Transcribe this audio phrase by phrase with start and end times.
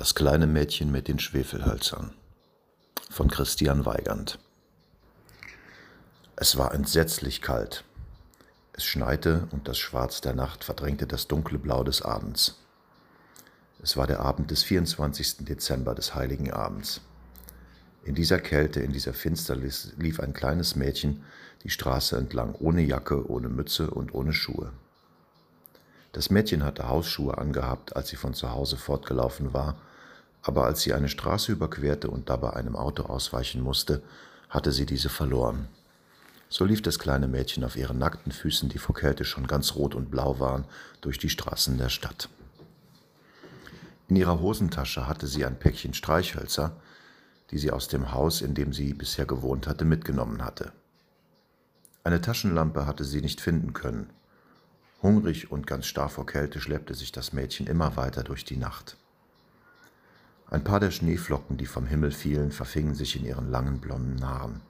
[0.00, 2.14] Das kleine Mädchen mit den Schwefelhölzern
[3.10, 4.38] von Christian Weigand
[6.36, 7.84] Es war entsetzlich kalt.
[8.72, 12.62] Es schneite und das Schwarz der Nacht verdrängte das dunkle Blau des Abends.
[13.82, 15.44] Es war der Abend des 24.
[15.44, 17.02] Dezember des heiligen Abends.
[18.02, 21.24] In dieser Kälte, in dieser Finsternis lief ein kleines Mädchen
[21.62, 24.72] die Straße entlang, ohne Jacke, ohne Mütze und ohne Schuhe.
[26.12, 29.76] Das Mädchen hatte Hausschuhe angehabt, als sie von zu Hause fortgelaufen war
[30.42, 34.02] aber als sie eine Straße überquerte und dabei einem Auto ausweichen musste,
[34.48, 35.68] hatte sie diese verloren.
[36.48, 39.94] So lief das kleine Mädchen auf ihren nackten Füßen, die vor Kälte schon ganz rot
[39.94, 40.64] und blau waren,
[41.00, 42.28] durch die Straßen der Stadt.
[44.08, 46.76] In ihrer Hosentasche hatte sie ein Päckchen Streichhölzer,
[47.52, 50.72] die sie aus dem Haus, in dem sie bisher gewohnt hatte, mitgenommen hatte.
[52.02, 54.10] Eine Taschenlampe hatte sie nicht finden können.
[55.02, 58.96] Hungrig und ganz starr vor Kälte schleppte sich das Mädchen immer weiter durch die Nacht.
[60.50, 64.60] Ein paar der Schneeflocken, die vom Himmel fielen, verfingen sich in ihren langen blonden Haaren.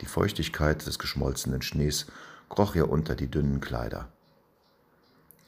[0.00, 2.06] Die Feuchtigkeit des geschmolzenen Schnees
[2.48, 4.08] kroch ihr unter die dünnen Kleider.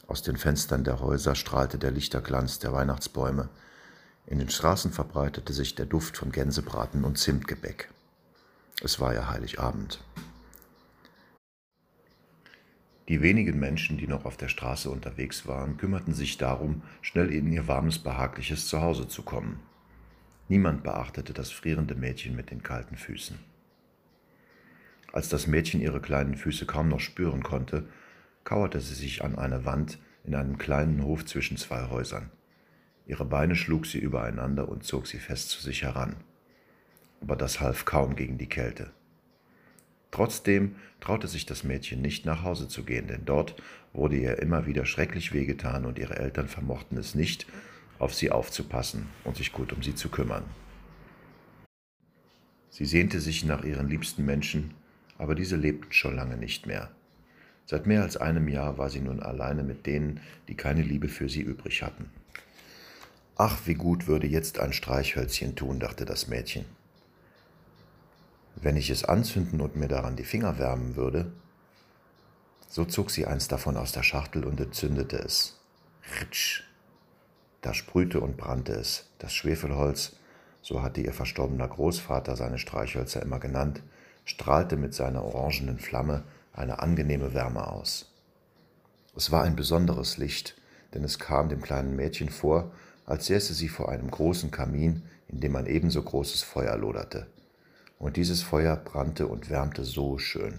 [0.07, 3.49] Aus den Fenstern der Häuser strahlte der Lichterglanz der Weihnachtsbäume.
[4.27, 7.91] In den Straßen verbreitete sich der Duft von Gänsebraten und Zimtgebäck.
[8.83, 10.01] Es war ja Heiligabend.
[13.09, 17.51] Die wenigen Menschen, die noch auf der Straße unterwegs waren, kümmerten sich darum, schnell in
[17.53, 19.61] ihr warmes, behagliches Zuhause zu kommen.
[20.49, 23.39] Niemand beachtete das frierende Mädchen mit den kalten Füßen.
[25.13, 27.89] Als das Mädchen ihre kleinen Füße kaum noch spüren konnte,
[28.45, 32.31] kauerte sie sich an eine Wand in einem kleinen Hof zwischen zwei Häusern.
[33.07, 36.17] Ihre Beine schlug sie übereinander und zog sie fest zu sich heran.
[37.21, 38.93] Aber das half kaum gegen die Kälte.
[40.11, 43.55] Trotzdem traute sich das Mädchen nicht nach Hause zu gehen, denn dort
[43.93, 47.47] wurde ihr immer wieder schrecklich wehgetan und ihre Eltern vermochten es nicht,
[47.99, 50.45] auf sie aufzupassen und sich gut um sie zu kümmern.
[52.71, 54.75] Sie sehnte sich nach ihren liebsten Menschen,
[55.19, 56.91] aber diese lebten schon lange nicht mehr.
[57.67, 61.29] Seit mehr als einem Jahr war sie nun alleine mit denen, die keine Liebe für
[61.29, 62.11] sie übrig hatten.
[63.37, 66.65] Ach, wie gut würde jetzt ein Streichhölzchen tun, dachte das Mädchen.
[68.57, 71.33] Wenn ich es anzünden und mir daran die Finger wärmen würde,
[72.69, 75.59] so zog sie eins davon aus der Schachtel und entzündete es.
[76.21, 76.65] Ritsch!
[77.63, 79.09] Da sprühte und brannte es.
[79.19, 80.17] Das Schwefelholz,
[80.63, 83.83] so hatte ihr verstorbener Großvater seine Streichhölzer immer genannt,
[84.25, 88.13] strahlte mit seiner orangenen Flamme eine angenehme Wärme aus.
[89.17, 90.57] Es war ein besonderes Licht,
[90.95, 92.73] denn es kam dem kleinen Mädchen vor,
[93.07, 97.27] als säße sie vor einem großen Kamin, in dem ein ebenso großes Feuer loderte
[98.01, 100.59] und dieses Feuer brannte und wärmte so schön.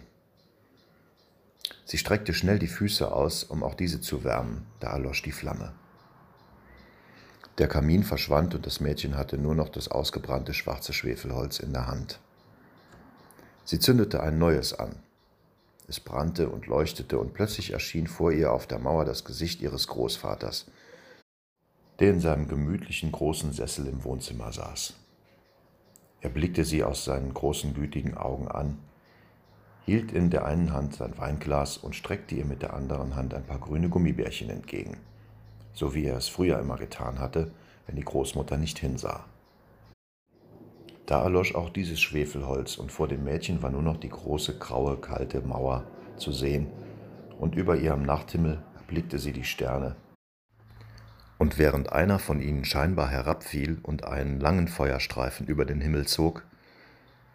[1.85, 5.73] Sie streckte schnell die Füße aus, um auch diese zu wärmen, da erlosch die Flamme.
[7.57, 11.87] Der Kamin verschwand und das Mädchen hatte nur noch das ausgebrannte schwarze Schwefelholz in der
[11.87, 12.19] Hand.
[13.65, 14.95] Sie zündete ein neues an.
[15.87, 19.87] Es brannte und leuchtete und plötzlich erschien vor ihr auf der Mauer das Gesicht ihres
[19.87, 20.67] Großvaters,
[21.99, 24.93] der in seinem gemütlichen großen Sessel im Wohnzimmer saß.
[26.21, 28.77] Er blickte sie aus seinen großen, gütigen Augen an,
[29.85, 33.43] hielt in der einen Hand sein Weinglas und streckte ihr mit der anderen Hand ein
[33.43, 34.97] paar grüne Gummibärchen entgegen,
[35.73, 37.51] so wie er es früher immer getan hatte,
[37.87, 39.25] wenn die Großmutter nicht hinsah.
[41.07, 44.97] Da erlosch auch dieses Schwefelholz und vor dem Mädchen war nur noch die große, graue,
[44.97, 45.83] kalte Mauer
[46.17, 46.67] zu sehen,
[47.39, 49.95] und über ihrem Nachthimmel erblickte sie die Sterne,
[51.41, 56.43] und während einer von ihnen scheinbar herabfiel und einen langen Feuerstreifen über den Himmel zog,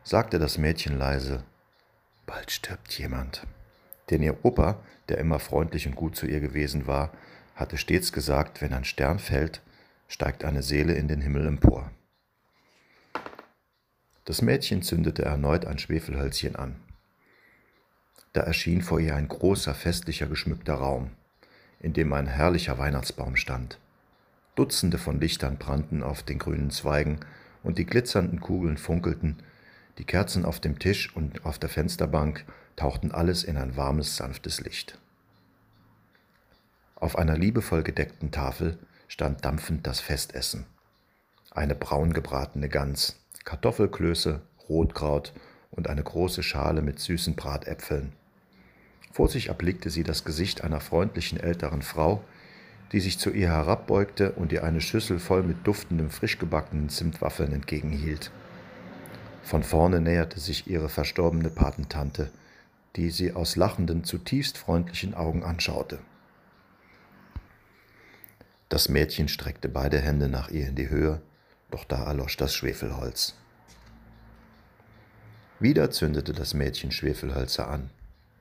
[0.04, 1.42] sagte das Mädchen leise,
[2.24, 3.44] Bald stirbt jemand.
[4.08, 4.78] Denn ihr Opa,
[5.08, 7.10] der immer freundlich und gut zu ihr gewesen war,
[7.56, 9.60] hatte stets gesagt, wenn ein Stern fällt,
[10.06, 11.90] steigt eine Seele in den Himmel empor.
[14.24, 16.76] Das Mädchen zündete erneut ein Schwefelhölzchen an.
[18.34, 21.10] Da erschien vor ihr ein großer, festlicher, geschmückter Raum,
[21.80, 23.80] in dem ein herrlicher Weihnachtsbaum stand.
[24.56, 27.20] Dutzende von Lichtern brannten auf den grünen Zweigen
[27.62, 29.36] und die glitzernden Kugeln funkelten,
[29.98, 32.44] die Kerzen auf dem Tisch und auf der Fensterbank
[32.74, 34.98] tauchten alles in ein warmes, sanftes Licht.
[36.94, 40.64] Auf einer liebevoll gedeckten Tafel stand dampfend das Festessen.
[41.50, 45.32] Eine braun gebratene Gans, Kartoffelklöße, Rotkraut
[45.70, 48.12] und eine große Schale mit süßen Bratäpfeln.
[49.12, 52.24] Vor sich erblickte sie das Gesicht einer freundlichen älteren Frau,
[52.92, 57.52] die sich zu ihr herabbeugte und ihr eine Schüssel voll mit duftenden, frisch gebackenen Zimtwaffeln
[57.52, 58.30] entgegenhielt.
[59.42, 62.30] Von vorne näherte sich ihre verstorbene Patentante,
[62.96, 65.98] die sie aus lachenden, zutiefst freundlichen Augen anschaute.
[68.68, 71.20] Das Mädchen streckte beide Hände nach ihr in die Höhe,
[71.70, 73.34] doch da erlosch das Schwefelholz.
[75.60, 77.90] Wieder zündete das Mädchen Schwefelhölzer an,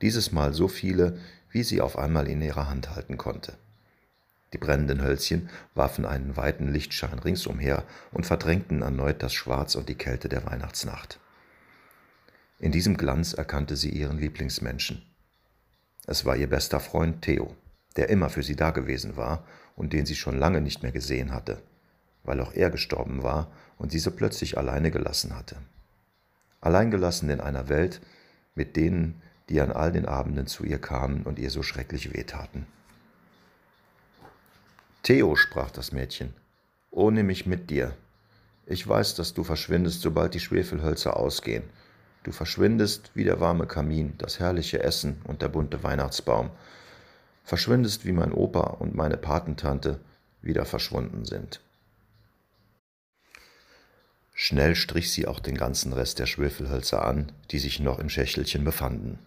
[0.02, 1.18] dieses Mal so viele,
[1.50, 3.56] wie sie auf einmal in ihrer Hand halten konnte.
[4.56, 9.96] Die brennenden Hölzchen warfen einen weiten Lichtschein ringsumher und verdrängten erneut das Schwarz und die
[9.96, 11.20] Kälte der Weihnachtsnacht.
[12.58, 15.02] In diesem Glanz erkannte sie ihren Lieblingsmenschen.
[16.06, 17.54] Es war ihr bester Freund Theo,
[17.96, 19.44] der immer für sie dagewesen war
[19.76, 21.60] und den sie schon lange nicht mehr gesehen hatte,
[22.24, 25.56] weil auch er gestorben war und sie so plötzlich alleine gelassen hatte.
[26.62, 28.00] Alleingelassen in einer Welt
[28.54, 29.20] mit denen,
[29.50, 32.66] die an all den Abenden zu ihr kamen und ihr so schrecklich wehtaten.
[35.06, 36.34] Theo, sprach das Mädchen,
[36.90, 37.94] ohne mich mit dir.
[38.66, 41.62] Ich weiß, dass du verschwindest, sobald die Schwefelhölzer ausgehen.
[42.24, 46.50] Du verschwindest wie der warme Kamin, das herrliche Essen und der bunte Weihnachtsbaum.
[47.44, 50.00] Verschwindest wie mein Opa und meine Patentante
[50.42, 51.60] wieder verschwunden sind.
[54.34, 58.64] Schnell strich sie auch den ganzen Rest der Schwefelhölzer an, die sich noch im Schächelchen
[58.64, 59.20] befanden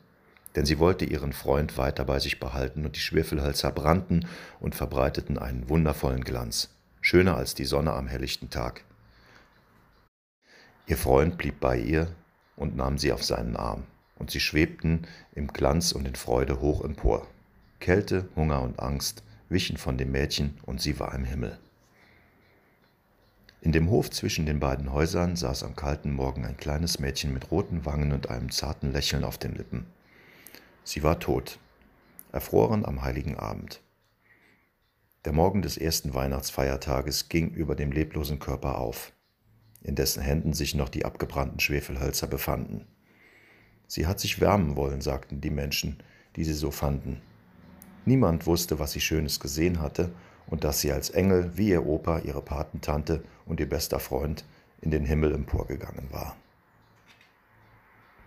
[0.59, 4.27] denn sie wollte ihren Freund weiter bei sich behalten, und die Schwefelhölzer brannten
[4.59, 6.67] und verbreiteten einen wundervollen Glanz,
[7.00, 8.83] schöner als die Sonne am helllichten Tag.
[10.85, 12.13] Ihr Freund blieb bei ihr
[12.57, 13.83] und nahm sie auf seinen Arm,
[14.17, 17.25] und sie schwebten im Glanz und in Freude hoch empor.
[17.79, 21.57] Kälte, Hunger und Angst wichen von dem Mädchen, und sie war im Himmel.
[23.61, 27.50] In dem Hof zwischen den beiden Häusern saß am kalten Morgen ein kleines Mädchen mit
[27.50, 29.85] roten Wangen und einem zarten Lächeln auf den Lippen.
[30.89, 31.59] Sie war tot,
[32.31, 33.80] erfroren am heiligen Abend.
[35.24, 39.13] Der Morgen des ersten Weihnachtsfeiertages ging über dem leblosen Körper auf,
[39.83, 42.88] in dessen Händen sich noch die abgebrannten Schwefelhölzer befanden.
[43.86, 46.01] Sie hat sich wärmen wollen, sagten die Menschen,
[46.36, 47.21] die sie so fanden.
[48.06, 50.12] Niemand wusste, was sie Schönes gesehen hatte
[50.47, 54.44] und dass sie als Engel wie ihr Opa, ihre Patentante und ihr bester Freund
[54.81, 56.35] in den Himmel emporgegangen war.